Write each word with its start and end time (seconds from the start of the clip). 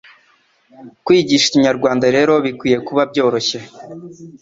Kwigisha 1.05 1.45
Ikinyarwanda 1.49 2.05
rero 2.15 2.33
bikwiye 2.45 2.77
kuba 2.87 3.01
byoroshye 3.11 3.59